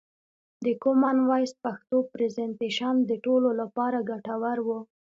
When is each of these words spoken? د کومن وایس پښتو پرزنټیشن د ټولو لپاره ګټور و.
د 0.65 0.67
کومن 0.83 1.15
وایس 1.29 1.51
پښتو 1.63 1.97
پرزنټیشن 2.11 2.95
د 3.09 3.11
ټولو 3.25 3.49
لپاره 3.61 3.97
ګټور 4.09 4.57
و. 4.67 4.69